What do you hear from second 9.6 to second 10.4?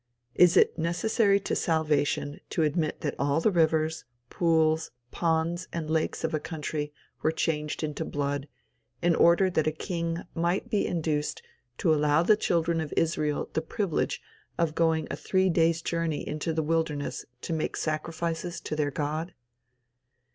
a king